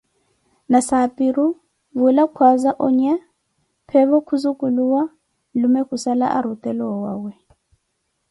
Nasaapiru 0.71 1.45
vuula 1.97 2.23
kwaaza 2.35 2.71
onya, 2.87 3.15
peevo 3.87 4.17
khuzuculuwa, 4.27 5.03
nlume 5.53 5.81
kusaala 5.89 6.25
arutela 6.37 6.83
owawe. 6.95 7.31